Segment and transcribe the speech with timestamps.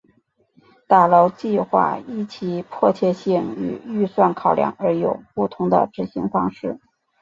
[0.87, 6.79] 打捞计画依其迫切性与预算考量而有不同的执行方式。